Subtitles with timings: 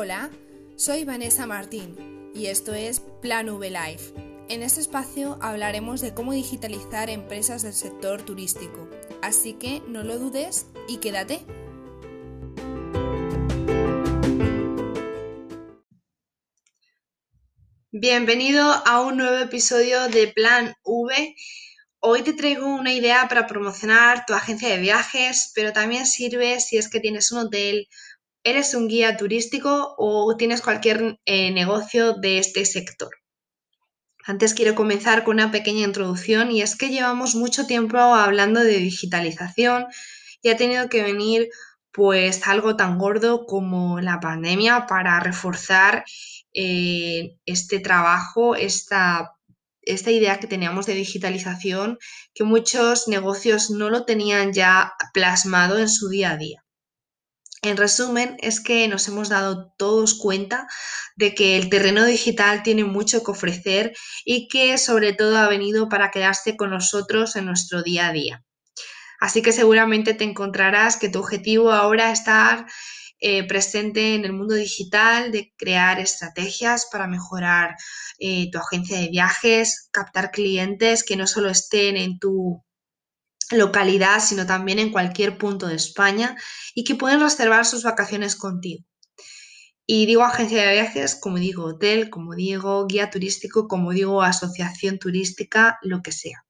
[0.00, 0.30] Hola,
[0.76, 4.14] soy Vanessa Martín y esto es Plan V Life.
[4.48, 8.88] En este espacio hablaremos de cómo digitalizar empresas del sector turístico,
[9.22, 11.40] así que no lo dudes y quédate.
[17.90, 21.34] Bienvenido a un nuevo episodio de Plan V.
[21.98, 26.76] Hoy te traigo una idea para promocionar tu agencia de viajes, pero también sirve si
[26.76, 27.88] es que tienes un hotel,
[28.50, 33.10] eres un guía turístico o tienes cualquier eh, negocio de este sector.
[34.24, 38.76] Antes quiero comenzar con una pequeña introducción y es que llevamos mucho tiempo hablando de
[38.76, 39.86] digitalización
[40.42, 41.48] y ha tenido que venir
[41.92, 46.04] pues algo tan gordo como la pandemia para reforzar
[46.52, 49.32] eh, este trabajo, esta,
[49.82, 51.98] esta idea que teníamos de digitalización,
[52.34, 56.64] que muchos negocios no lo tenían ya plasmado en su día a día.
[57.62, 60.68] En resumen, es que nos hemos dado todos cuenta
[61.16, 63.92] de que el terreno digital tiene mucho que ofrecer
[64.24, 68.44] y que sobre todo ha venido para quedarse con nosotros en nuestro día a día.
[69.20, 72.66] Así que seguramente te encontrarás que tu objetivo ahora es estar
[73.20, 77.74] eh, presente en el mundo digital, de crear estrategias para mejorar
[78.20, 82.62] eh, tu agencia de viajes, captar clientes que no solo estén en tu
[83.50, 86.36] localidad, sino también en cualquier punto de España
[86.74, 88.84] y que pueden reservar sus vacaciones contigo.
[89.86, 94.98] Y digo agencia de viajes, como digo hotel, como digo guía turístico, como digo asociación
[94.98, 96.44] turística, lo que sea.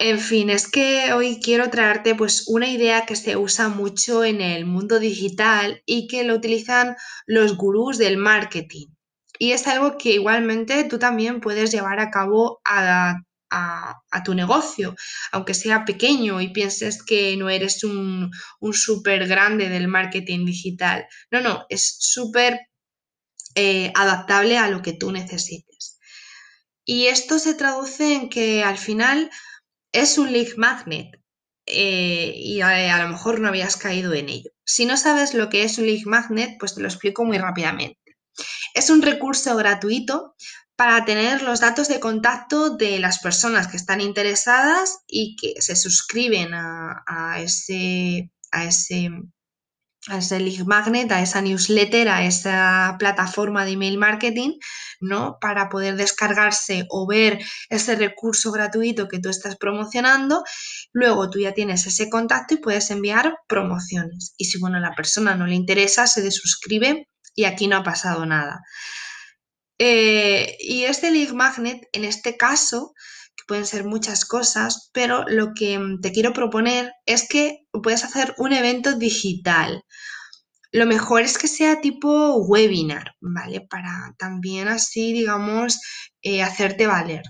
[0.00, 4.40] En fin, es que hoy quiero traerte pues una idea que se usa mucho en
[4.40, 6.96] el mundo digital y que lo utilizan
[7.26, 8.86] los gurús del marketing.
[9.40, 14.94] Y es algo que igualmente tú también puedes llevar a cabo a a, tu negocio,
[15.32, 21.06] aunque sea pequeño y pienses que no eres un, un súper grande del marketing digital.
[21.30, 22.60] No, no, es súper
[23.54, 25.98] eh, adaptable a lo que tú necesites.
[26.84, 29.30] Y esto se traduce en que al final
[29.92, 31.08] es un lead magnet.
[31.70, 34.50] Eh, y a, a, lo mejor no habías caído en ello.
[34.64, 37.98] Si no sabes lo que es un lead magnet, pues te lo explico muy rápidamente.
[38.74, 40.34] Es un recurso gratuito
[40.78, 45.74] para tener los datos de contacto de las personas que están interesadas y que se
[45.74, 49.10] suscriben a, ese, a ese
[50.06, 54.52] a ese lead magnet, a esa newsletter, a esa plataforma de email marketing,
[55.00, 55.38] ¿no?
[55.40, 57.40] Para poder descargarse o ver
[57.70, 60.44] ese recurso gratuito que tú estás promocionando.
[60.92, 64.32] Luego tú ya tienes ese contacto y puedes enviar promociones.
[64.38, 67.82] Y si, bueno, a la persona no le interesa, se desuscribe y aquí no ha
[67.82, 68.62] pasado nada.
[69.78, 72.94] Eh, y este lead magnet, en este caso,
[73.36, 78.04] que pueden ser muchas cosas, pero lo que mm, te quiero proponer es que puedes
[78.04, 79.84] hacer un evento digital.
[80.72, 83.62] Lo mejor es que sea tipo webinar, ¿vale?
[83.62, 85.80] Para también así, digamos,
[86.22, 87.22] eh, hacerte valer.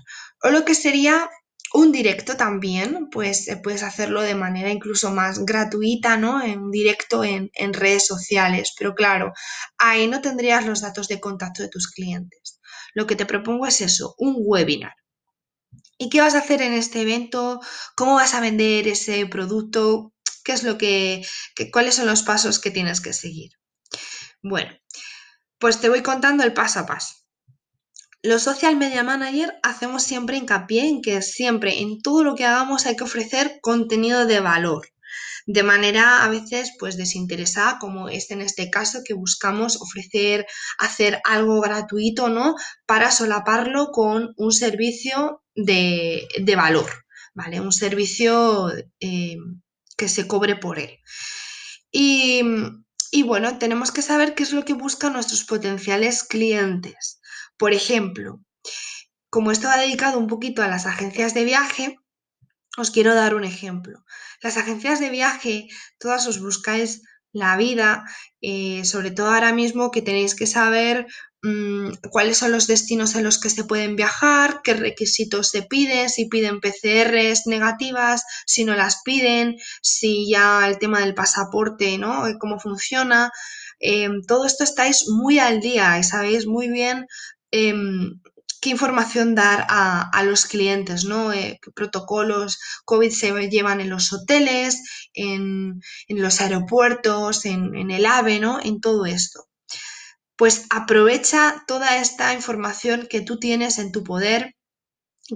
[0.43, 1.29] O lo que sería
[1.73, 6.41] un directo también, pues eh, puedes hacerlo de manera incluso más gratuita, ¿no?
[6.41, 9.33] En directo en, en, redes sociales, pero claro,
[9.77, 12.59] ahí no tendrías los datos de contacto de tus clientes.
[12.93, 14.93] Lo que te propongo es eso, un webinar.
[15.97, 17.59] ¿Y qué vas a hacer en este evento?
[17.95, 20.13] ¿Cómo vas a vender ese producto?
[20.43, 21.25] ¿Qué es lo que,
[21.55, 23.51] que cuáles son los pasos que tienes que seguir?
[24.41, 24.71] Bueno,
[25.59, 27.18] pues te voy contando el paso a paso.
[28.21, 32.85] Los social media manager hacemos siempre hincapié en que siempre en todo lo que hagamos
[32.85, 34.89] hay que ofrecer contenido de valor,
[35.45, 40.45] de manera a veces pues desinteresada, como es en este caso que buscamos ofrecer,
[40.77, 42.55] hacer algo gratuito, ¿no?
[42.85, 46.27] Para solaparlo con un servicio de,
[46.57, 46.89] valor,
[47.33, 47.61] ¿vale?
[47.61, 48.69] Un servicio
[48.99, 49.37] eh,
[49.95, 50.99] que se cobre por él.
[51.89, 52.41] Y,
[53.11, 57.18] y bueno, tenemos que saber qué es lo que buscan nuestros potenciales clientes.
[57.59, 58.39] Por ejemplo,
[59.29, 61.97] como esto va dedicado un poquito a las agencias de viaje,
[62.77, 64.05] os quiero dar un ejemplo.
[64.41, 65.67] Las agencias de viaje,
[65.99, 67.01] todas os buscáis
[67.33, 68.05] la vida,
[68.41, 71.05] eh, sobre todo ahora mismo que tenéis que saber
[71.43, 76.09] mmm, cuáles son los destinos en los que se pueden viajar, qué requisitos se piden,
[76.09, 82.23] si piden PCRs negativas, si no las piden, si ya el tema del pasaporte, ¿no?
[82.39, 83.31] Cómo funciona.
[83.81, 87.05] Eh, todo esto estáis muy al día y sabéis muy bien
[87.51, 88.19] Em,
[88.61, 91.31] qué información dar a, los clientes, ¿no?
[91.33, 98.39] Eh, qué protocolos COVID se llevan en los hoteles, en, los aeropuertos, en, el AVE,
[98.39, 98.59] ¿no?
[98.61, 99.45] En todo esto.
[100.35, 104.55] Pues aprovecha toda esta información que tú tienes en tu poder,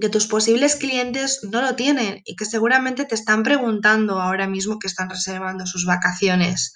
[0.00, 4.78] que tus posibles clientes no lo tienen y que seguramente te están preguntando ahora mismo
[4.78, 6.74] que están reservando sus vacaciones.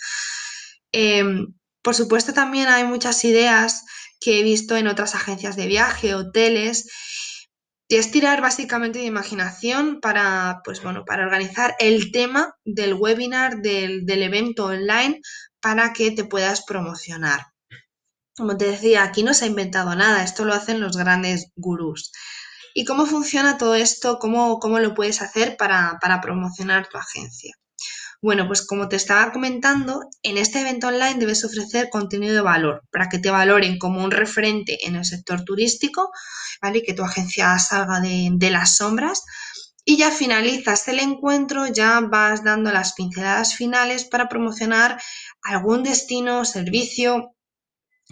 [0.92, 3.84] Em, Por supuesto, también hay muchas ideas
[4.32, 6.90] he visto en otras agencias de viaje, hoteles,
[7.88, 13.62] y es tirar básicamente de imaginación para, pues bueno, para organizar el tema del webinar,
[13.62, 15.20] del, del evento online,
[15.60, 17.46] para que te puedas promocionar.
[18.36, 22.12] Como te decía, aquí no se ha inventado nada, esto lo hacen los grandes gurús.
[22.74, 24.18] ¿Y cómo funciona todo esto?
[24.18, 27.54] ¿Cómo, cómo lo puedes hacer para, para promocionar tu agencia?
[28.20, 32.82] Bueno, pues como te estaba comentando, en este evento online debes ofrecer contenido de valor
[32.90, 36.10] para que te valoren como un referente en el sector turístico,
[36.60, 36.82] ¿vale?
[36.82, 39.22] Que tu agencia salga de, de las sombras.
[39.84, 45.00] Y ya finalizas el encuentro, ya vas dando las pinceladas finales para promocionar
[45.42, 47.34] algún destino, servicio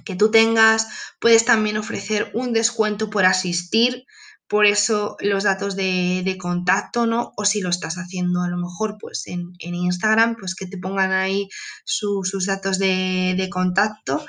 [0.04, 0.86] que tú tengas.
[1.20, 4.04] Puedes también ofrecer un descuento por asistir,
[4.48, 7.32] por eso los datos de, contacto, ¿no?
[7.36, 11.12] O si lo estás haciendo a lo mejor pues en, Instagram, pues que te pongan
[11.12, 11.48] ahí
[11.84, 14.24] sus datos de, contacto,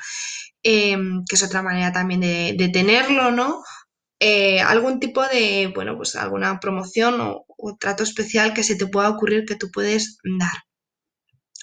[0.63, 3.63] em, que es otra manera también de, tenerlo, ¿no?
[4.19, 9.09] Eh, algún tipo de, bueno, pues alguna promoción o trato especial que se te pueda
[9.09, 10.67] ocurrir que tú puedes dar.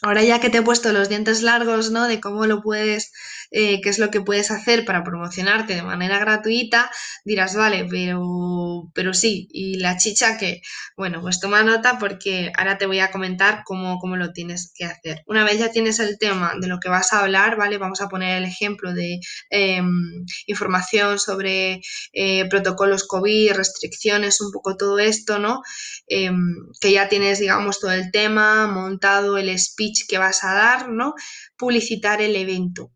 [0.05, 2.07] Ahora ya que te he puesto los dientes largos, ¿no?
[2.07, 3.11] De cómo lo puedes,
[3.57, 6.91] eh, qué es lo que puedes hacer para promocionarte de manera gratuita,
[7.25, 10.61] dirás, vale, pero, pero sí, y la chicha que,
[10.97, 14.85] bueno, pues toma nota porque ahora te voy a comentar cómo, cómo lo tienes que
[14.85, 15.23] hacer.
[15.29, 17.79] Una vez ya tienes el tema de lo que vas a hablar, ¿vale?
[17.79, 19.21] Vamos a poner el ejemplo de
[19.51, 21.81] em, información sobre
[22.13, 25.63] eh, protocolos COVID, restricciones, un poco todo esto, ¿no?
[26.09, 30.89] Em, que ya tienes, digamos, todo el tema montado, el speech que vas a dar,
[30.89, 31.15] ¿no?
[31.57, 32.91] Publicitar el evento.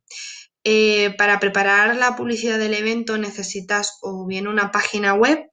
[0.65, 5.48] Eh, para preparar la publicidad del evento necesitas o bien una página web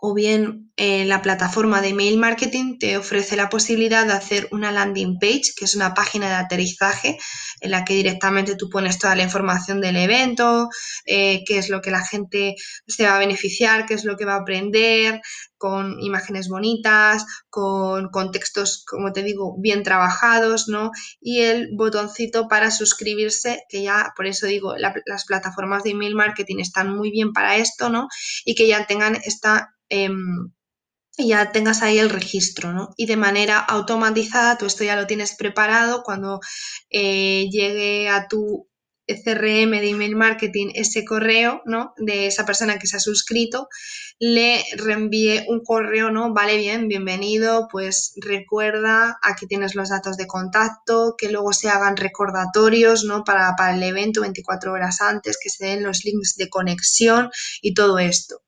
[0.00, 4.70] o bien eh, la plataforma de email marketing te ofrece la posibilidad de hacer una
[4.70, 7.18] landing page, que es una página de aterrizaje
[7.60, 10.68] en la que directamente tú pones toda la información del evento,
[11.04, 12.54] eh, qué es lo que la gente
[12.86, 15.20] se va a beneficiar, qué es lo que va a aprender,
[15.56, 20.92] con imágenes bonitas, con, textos, como te digo, bien trabajados, ¿no?
[21.20, 26.60] Y el botoncito para suscribirse, que ya, por eso digo, las plataformas de email marketing
[26.60, 28.06] están muy bien para esto, ¿no?
[28.44, 30.52] Y que ya tengan esta Em,
[31.18, 32.90] ya tengas ahí el registro, ¿no?
[32.96, 36.40] Y de manera automatizada, tú esto ya lo tienes preparado cuando
[36.90, 38.68] eh, llegue a tu
[39.08, 41.94] CRM de email marketing ese correo, ¿no?
[41.96, 43.68] De esa persona que se ha suscrito,
[44.18, 46.34] le reenvíe un correo, ¿no?
[46.34, 51.96] Vale, bien, bienvenido, pues recuerda, aquí tienes los datos de contacto, que luego se hagan
[51.96, 53.24] recordatorios, ¿no?
[53.24, 57.30] Para, para el evento 24 horas antes, que se den los links de conexión
[57.62, 58.42] y todo esto.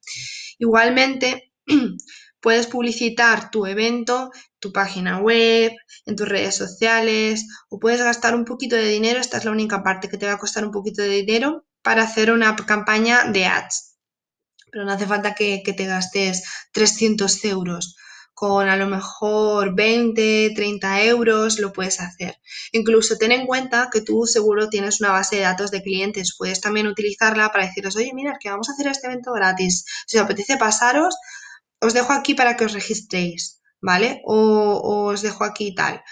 [0.61, 1.53] Igualmente,
[2.41, 5.73] puedes publicitar tu evento, tu página web,
[6.05, 9.83] en tus redes sociales o puedes gastar un poquito de dinero, esta es la única
[9.83, 13.47] parte que te va a costar un poquito de dinero para hacer una campaña de
[13.47, 13.97] ads.
[14.71, 17.97] Pero no hace falta que, te gastes 300 euros
[18.41, 22.41] con a lo mejor 20, 30 euros lo puedes hacer.
[22.73, 26.37] Incluso ten en cuenta que tú seguro tienes una base de datos de clientes.
[26.39, 29.85] Puedes también utilizarla para decirles, oye, mira, que vamos a hacer este evento gratis.
[30.07, 31.15] Si os apetece pasaros,
[31.83, 34.23] os dejo aquí para que os registréis, ¿vale?
[34.25, 36.03] O, os dejo aquí tal.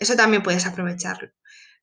[0.00, 1.28] Eso también puedes aprovecharlo.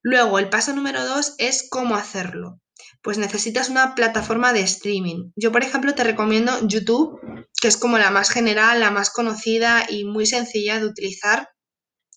[0.01, 2.60] Luego, el paso número dos es cómo hacerlo
[3.01, 5.31] pues necesitas una plataforma de streaming.
[5.35, 7.19] Yo, por ejemplo, te recomiendo YouTube,
[7.62, 11.50] que es como la más general, la más conocida y muy sencilla de utilizar.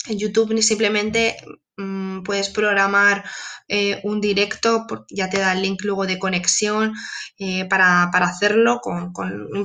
[0.09, 1.37] En YouTube simplemente
[2.23, 3.25] puedes programar
[3.68, 6.94] eh, un directo, ya te da el link luego de conexión
[7.38, 9.12] eh, para, hacerlo con,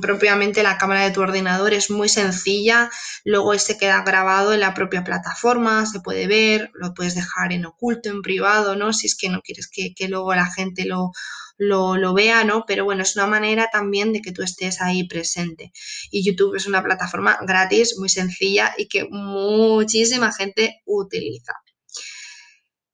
[0.01, 1.73] propiamente la cámara de tu ordenador.
[1.73, 2.89] Es muy sencilla,
[3.25, 7.65] luego se queda grabado en la propia plataforma, se puede ver, lo puedes dejar en
[7.65, 8.91] oculto, en privado, ¿no?
[8.91, 11.11] Si es que no quieres que, luego la gente lo,
[11.57, 12.65] lo, vea, ¿no?
[12.67, 15.71] Pero bueno, es una manera también de que tú estés ahí presente.
[16.09, 21.53] Y YouTube es una plataforma gratis, muy sencilla y que muchísima gente utiliza.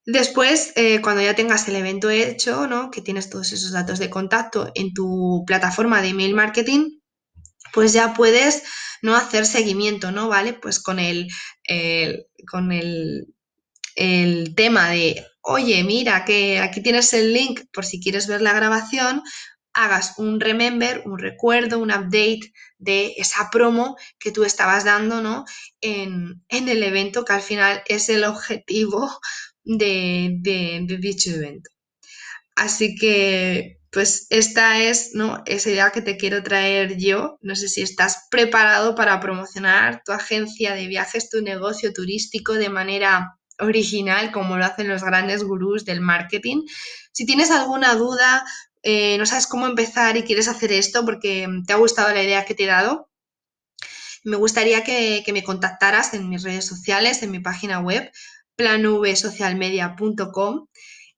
[0.07, 2.91] Después, eh, cuando ya tengas el evento hecho, ¿no?
[2.91, 6.99] que tienes todos esos datos de contacto en tu plataforma de email marketing,
[7.73, 8.63] pues ya puedes
[9.01, 10.29] no hacer seguimiento, ¿no?
[10.29, 10.53] ¿Vale?
[10.53, 11.27] Pues con el,
[12.49, 13.27] con el,
[13.95, 18.53] el tema de, oye, mira, que aquí tienes el link por si quieres ver la
[18.53, 19.23] grabación,
[19.73, 25.43] hagas un remember, un recuerdo, un update de esa promo que tú estabas dando ¿no?
[25.81, 29.19] en, en el evento, que al final es el objetivo
[29.67, 31.69] de, dicho evento.
[32.55, 35.43] Así que, pues esta es ¿no?
[35.45, 37.37] esa idea que te quiero traer yo.
[37.41, 42.69] No sé si estás preparado para promocionar tu agencia de viajes, tu negocio turístico de
[42.69, 46.63] manera original como lo hacen los grandes gurús del marketing.
[47.11, 48.45] Si tienes alguna duda,
[48.83, 52.45] eh, no sabes cómo empezar y quieres hacer esto porque te ha gustado la idea
[52.45, 53.09] que te he dado,
[54.27, 58.11] me gustaría que, me contactaras en mis redes sociales, en mi página web,
[58.57, 60.67] planvsocialmedia.com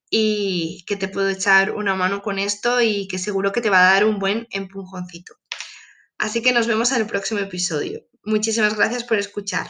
[0.10, 3.80] y que te puedo echar una mano con esto y que seguro que te va
[3.80, 5.36] a dar un buen empujoncito.
[6.18, 8.02] Así que nos vemos en el próximo episodio.
[8.24, 9.68] Muchísimas gracias por escuchar.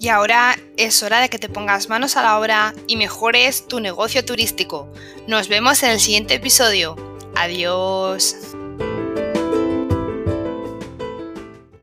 [0.00, 3.80] Y ahora es hora de que te pongas manos a la obra y mejores tu
[3.80, 4.90] negocio turístico.
[5.28, 6.96] Nos vemos en el siguiente episodio.
[7.36, 8.34] Adiós.